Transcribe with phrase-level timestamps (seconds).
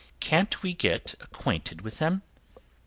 [0.19, 2.23] Can't we get acquainted with them?"